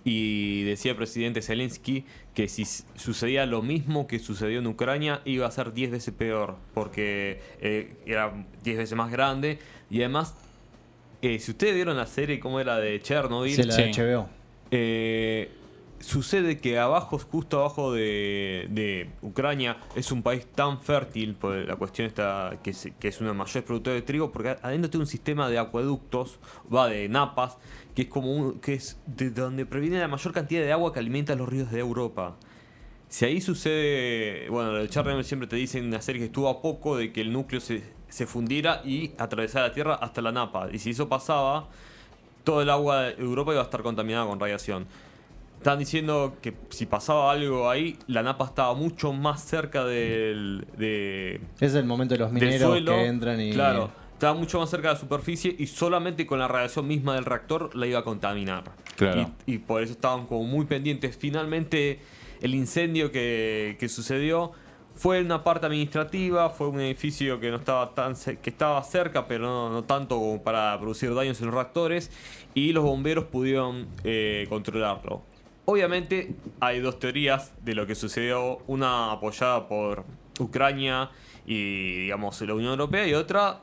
[0.10, 2.64] Y decía el presidente Zelensky que si
[2.96, 6.56] sucedía lo mismo que sucedió en Ucrania, iba a ser 10 veces peor.
[6.74, 8.32] Porque eh, era
[8.64, 9.60] 10 veces más grande.
[9.90, 10.34] Y además,
[11.22, 13.92] eh, si ustedes vieron la serie como era de Chernobyl, Sí, la de.
[13.92, 14.30] HBO.
[14.72, 15.52] eh,
[16.00, 22.08] sucede que abajo, justo abajo de, Ucrania, es un país tan fértil, por la cuestión
[22.08, 25.04] está que es, que es uno de los mayores productores de trigo, porque adentro tiene
[25.04, 26.40] un sistema de acueductos,
[26.74, 27.58] va de napas,
[27.96, 31.00] que es como un- que es de donde proviene la mayor cantidad de agua que
[31.00, 32.36] alimenta los ríos de Europa.
[33.10, 36.62] Si ahí sucede, bueno, de Chernobyl siempre te dicen en la serie que estuvo a
[36.62, 40.68] poco de que el núcleo se, se fundiera y atravesara la Tierra hasta la napa.
[40.72, 41.70] Y si eso pasaba,
[42.44, 44.86] todo el agua de Europa iba a estar contaminada con radiación.
[45.68, 51.42] Están diciendo que si pasaba algo ahí, la napa estaba mucho más cerca del, de,
[51.60, 52.94] Es el momento de los mineros suelo.
[52.94, 53.52] que entran y.
[53.52, 57.26] Claro, estaba mucho más cerca de la superficie y solamente con la radiación misma del
[57.26, 58.64] reactor la iba a contaminar.
[58.96, 59.30] Claro.
[59.46, 61.18] Y, y por eso estaban como muy pendientes.
[61.18, 62.00] Finalmente,
[62.40, 64.54] el incendio que, que sucedió
[64.96, 69.44] fue una parte administrativa, fue un edificio que no estaba tan que estaba cerca, pero
[69.44, 72.10] no, no tanto como para producir daños en los reactores,
[72.54, 75.24] y los bomberos pudieron eh, controlarlo.
[75.70, 80.06] Obviamente hay dos teorías de lo que sucedió, una apoyada por
[80.40, 81.12] Ucrania
[81.46, 83.60] y digamos la Unión Europea y otra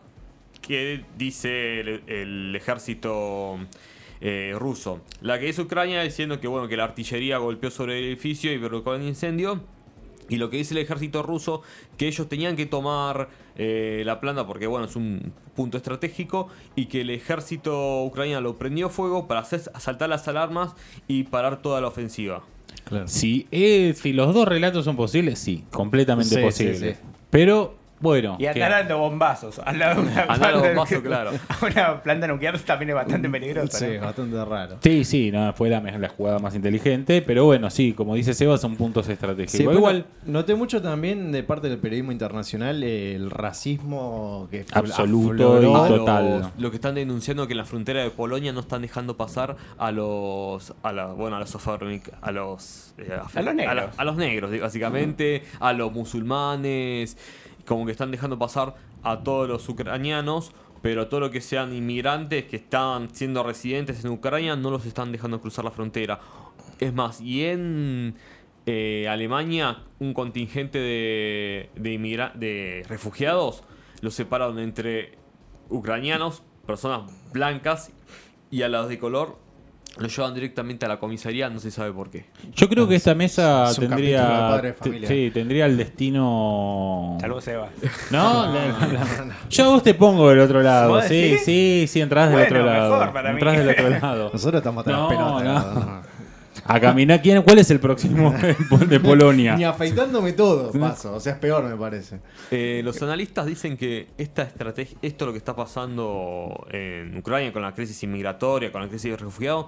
[0.60, 3.56] que dice el, ejército
[4.20, 5.00] eh, ruso.
[5.22, 8.58] La que dice Ucrania diciendo que bueno que la artillería golpeó sobre el edificio y
[8.58, 9.62] provocó el incendio.
[10.28, 11.62] Y lo que dice el ejército ruso,
[11.96, 16.86] que ellos tenían que tomar eh, la planta porque bueno, es un punto estratégico y
[16.86, 20.72] que el ejército ucraniano lo prendió fuego para hacer saltar las alarmas
[21.08, 22.42] y parar toda la ofensiva.
[22.84, 23.08] Claro.
[23.08, 26.78] Si, eh, si los dos relatos son posibles, sí, completamente Sí, posibles.
[26.80, 26.96] sí, sí.
[27.30, 28.36] Pero, bueno.
[28.38, 29.58] Y andar dando bombazos.
[29.60, 31.22] Al lado de una Andar planta dando bombazos, nuclear.
[31.28, 31.38] claro.
[31.62, 33.78] Una planta nuclear también es bastante peligrosa.
[33.78, 34.00] Sí, ¿no?
[34.06, 34.76] bastante raro.
[34.82, 38.58] Sí, sí, no, fue la, la jugada más inteligente, pero bueno, sí, como dice Seba,
[38.58, 39.72] son puntos estratégicos.
[39.72, 45.62] Sí, Igual, noté mucho también de parte del periodismo internacional eh, el racismo que Absoluto
[45.62, 45.98] y afloró.
[45.98, 46.38] Total.
[46.40, 49.56] Los, lo que están denunciando que en la frontera de Polonia no están dejando pasar
[49.78, 53.74] a los a la, bueno a los afroamic- a los eh, A los negros.
[53.76, 57.16] la- a los negros básicamente a los musulmanes
[57.64, 60.52] como que están dejando pasar a todos los ucranianos
[60.84, 65.12] pero todo lo que sean inmigrantes que están siendo residentes en Ucrania no los están
[65.12, 66.20] dejando cruzar la frontera.
[66.78, 68.16] Es más y en
[68.66, 73.64] eh, Alemania un contingente de de, de refugiados
[74.02, 75.16] los separaron entre
[75.70, 77.90] ucranianos, personas blancas,
[78.50, 79.38] y a las de color
[79.98, 82.24] los llevan directamente a la comisaría, no se sabe por qué.
[82.54, 84.60] yo creo que esta mesa Es tendría.
[84.60, 87.16] De sí, tendría el destino.
[87.20, 87.68] Saludos, Seba.
[88.10, 90.90] No, la- la- yo a vos te pongo del otro lado.
[90.90, 93.12] ¿Vos Sí, sí, sí, entrás del Bueno, otro lado.
[93.12, 93.34] para mí.
[93.34, 94.30] entrás del otro lado.
[94.32, 96.02] Nosotros estamos hasta No,
[96.66, 98.34] A caminar, ¿quién, ¿cuál es el próximo
[98.88, 99.56] de Polonia?
[99.56, 101.14] Ni afeitándome todo paso.
[101.14, 102.20] O sea, es peor, me parece.
[102.50, 107.62] Eh, los analistas dicen que esta estrategia, esto lo que está pasando en Ucrania con
[107.62, 109.66] la crisis inmigratoria, con la crisis de refugiados,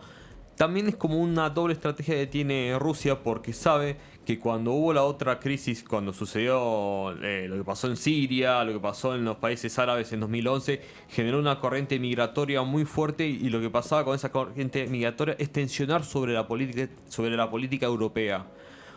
[0.56, 5.04] también es como una doble estrategia que tiene Rusia porque sabe que cuando hubo la
[5.04, 9.36] otra crisis, cuando sucedió eh, lo que pasó en Siria, lo que pasó en los
[9.36, 14.16] países árabes en 2011, generó una corriente migratoria muy fuerte y, lo que pasaba con
[14.16, 18.44] esa corriente migratoria es tensionar sobre la política, sobre la política europea.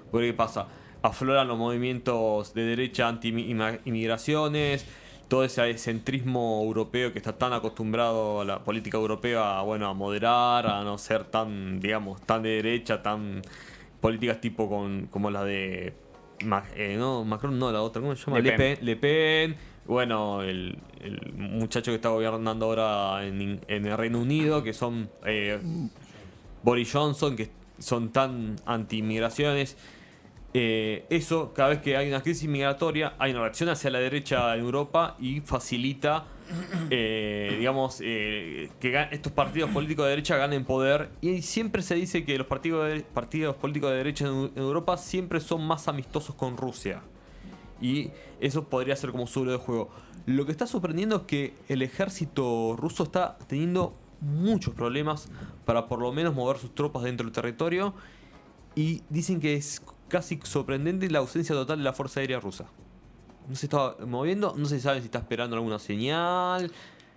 [0.10, 0.68] Porque ¿qué pasa?
[1.04, 4.84] Afloran los movimientos de derecha anti-inmigraciones,
[5.28, 10.65] todo ese centrismo europeo que está tan acostumbrado a la política europea bueno, a moderar,
[10.65, 13.44] a no ser tan, digamos, tan de derecha, tan
[14.00, 15.94] políticas tipo con, como la de
[16.76, 18.40] eh, no, Macron, no, la otra, ¿cómo se llama?
[18.40, 18.78] Le Le Pen.
[18.82, 19.56] Le Pen.
[19.86, 25.10] Bueno, el, el muchacho que está gobernando ahora en, en el Reino Unido, que son
[25.26, 25.60] eh,
[26.64, 29.78] Boris Johnson, que son tan anti-inmigraciones.
[30.54, 34.56] Eh, eso, cada vez que hay una crisis migratoria, hay una reacción hacia la derecha
[34.56, 36.26] en Europa y facilita,
[36.90, 41.10] eh, digamos, eh, que estos partidos políticos de derecha ganen poder.
[41.22, 45.40] Y siempre se dice que los partidos, políticos de derecha en, Eu- en Europa siempre
[45.40, 47.02] son más amistosos con Rusia.
[47.82, 49.90] Y eso podría ser como su de juego.
[50.26, 55.30] Lo que está sorprendiendo es que el ejército ruso está teniendo muchos problemas
[55.66, 57.94] para por lo menos mover sus tropas dentro del territorio.
[58.76, 62.66] Y dicen que es casi sorprendente la ausencia total de la Fuerza Aérea Rusa.
[63.50, 66.72] No se está moviendo, no se sabe si está esperando alguna señal.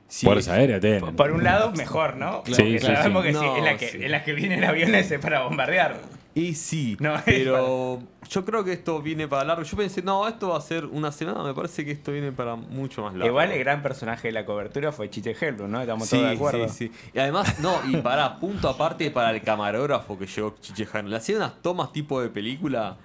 [0.09, 1.15] si- Fuerza aérea tienen.
[1.17, 2.43] Por un lado, mejor, ¿no?
[2.47, 3.29] Sí, Porque sí, sabemos sí.
[3.33, 3.99] que sí, No, en, la que, sí.
[4.05, 6.01] en la que vienen aviones es para bombardear.
[6.35, 9.63] Y sí, No, es pero yo creo que esto viene para largo.
[9.65, 11.43] Yo pensé, no, esto va a ser una semana.
[11.43, 13.27] Me parece que esto viene para mucho más largo.
[13.27, 15.81] Igual el gran personaje de la cobertura fue Chiche Helblum, ¿no?
[15.83, 16.69] Estamos Sí, todos de acuerdo.
[16.71, 17.11] sí, sí.
[17.13, 21.09] Y además, no, y para, punto aparte para el camarógrafo que llegó Chichejano.
[21.11, 22.97] Le hacía unas tomas tipo de película,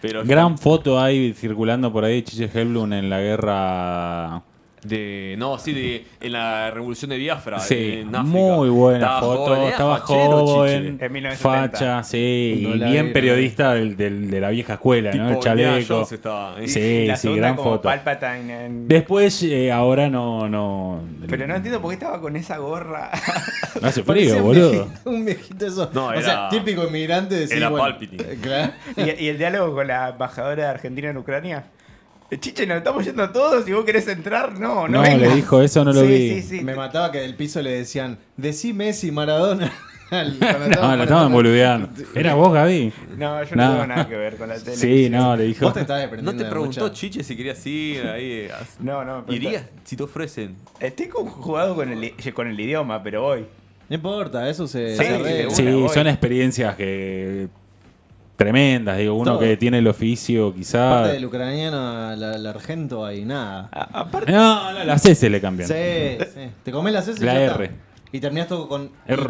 [0.00, 0.24] pero.
[0.24, 4.42] Gran foto hay circulando por ahí de Chiche Helblum en la guerra
[4.82, 7.58] De, no, sí, de, en la revolución de Biafra.
[7.60, 8.22] Sí, en África.
[8.22, 9.44] muy buena Estaba foto.
[9.44, 11.04] joven, estaba fachero, joven, Chiche.
[11.06, 11.70] En 1970.
[11.78, 15.24] facha, sí, No y bien vi, periodista del, del- de la vieja escuela, ¿no?
[15.24, 16.08] El Tipo chaleco.
[16.62, 17.90] Y- Sí, y la sí, gran como foto.
[17.92, 21.02] En- Después, eh, ahora no, no.
[21.28, 23.10] Pero no entiendo por qué estaba con esa gorra.
[23.82, 24.70] Hace Parecía frío, un boludo.
[24.70, 25.90] viejito- Un viejito eso.
[25.92, 28.24] No, o era- sea, típico inmigrante de era Palpatine.
[28.40, 28.72] Claro.
[28.96, 31.64] y, y el diálogo con la embajadora de Argentina en Ucrania.
[32.38, 34.58] Chiche, nos estamos yendo todos y vos querés entrar.
[34.58, 34.98] No, no.
[34.98, 35.20] No, vengas.
[35.20, 36.42] le dijo eso, no lo Sí, vi.
[36.42, 36.64] Sí, sí.
[36.64, 39.72] Me mataba que del piso le decían, decí Messi, Maradona.
[40.10, 41.88] No, lo estaban boludeando.
[42.16, 42.92] ¿Era vos, Gaby?
[43.16, 43.72] No, yo no, No.
[43.74, 44.76] tengo nada que ver con la tele.
[44.76, 45.64] Sí, no, le dijo.
[45.66, 48.48] Vos te estabas ¿No te preguntó mucha- Chiche si querías ir ahí?
[48.80, 49.22] No, no.
[49.24, 49.36] me.
[49.36, 50.56] ¿Irías si te ofrecen?
[50.80, 53.46] Estoy con- jugado con el, con el idioma, pero voy.
[53.88, 55.04] No importa, eso se, Sí,
[55.54, 57.46] se son experiencias que
[58.44, 59.40] tremendas, digo, uno Todo.
[59.40, 60.98] que tiene el oficio quizá.
[61.00, 63.68] Aparte del ucraniano al, al argento hay nada.
[63.70, 65.68] A- aparte, No, no, las S le cambian.
[65.68, 65.74] Sí,
[66.34, 66.50] sí.
[66.62, 67.54] Te comes las S y La ya está.
[67.64, 67.70] R.
[68.12, 69.22] Y terminás todo con R.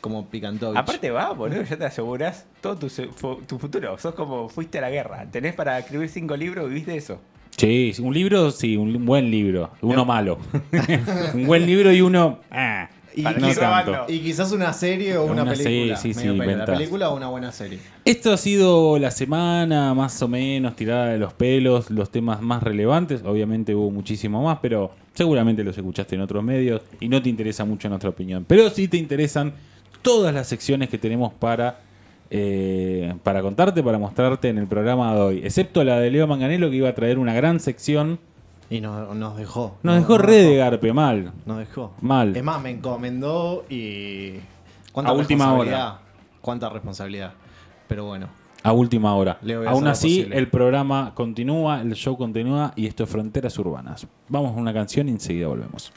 [0.00, 0.76] como picantovich.
[0.78, 3.08] aparte va, boludo, ya te aseguras todo tu, se-
[3.46, 3.98] tu futuro.
[3.98, 5.26] Sos como fuiste a la guerra.
[5.30, 7.20] Tenés para escribir cinco libros, viviste eso.
[7.56, 9.70] Sí, un libro, sí, un buen libro.
[9.82, 10.38] Uno malo.
[11.34, 12.40] un buen libro y uno.
[12.50, 14.06] Ah, Y no tanto.
[14.08, 15.96] quizás una serie o una, Una película.
[15.96, 16.38] sí, medio sí.
[16.38, 16.76] La inventás.
[16.78, 17.78] película o una buena serie.
[18.04, 22.62] Esto ha sido la semana más o menos tirada de los pelos, los temas más
[22.62, 23.22] relevantes.
[23.24, 27.64] Obviamente hubo muchísimo más, pero seguramente los escuchaste en otros medios y no te interesa
[27.64, 28.44] mucho nuestra opinión.
[28.48, 29.52] Pero sí te interesan
[30.02, 31.78] todas las secciones que tenemos para,
[32.30, 35.40] eh, para contarte, para mostrarte en el programa de hoy.
[35.44, 38.18] Excepto la de Leo Manganelo que iba a traer una gran sección.
[38.74, 39.76] Y nos, nos dejó.
[39.82, 41.32] Nos No- dejó re de garpe, mal.
[41.46, 41.92] Nos dejó.
[42.00, 42.36] Mal.
[42.36, 44.34] Es más, me encomendó y.
[44.94, 45.98] A última responsabilidad.
[46.40, 47.32] Cuánta responsabilidad.
[47.88, 48.28] Pero bueno.
[48.62, 49.38] A última hora.
[49.66, 50.38] Aún así, posible.
[50.38, 54.06] el programa continúa, el show continúa y esto es Fronteras Urbanas.
[54.28, 55.92] Vamos a una canción y enseguida volvemos.